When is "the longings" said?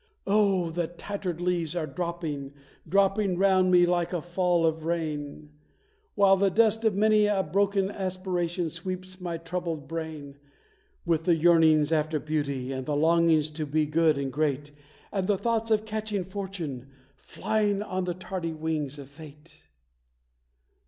12.87-13.51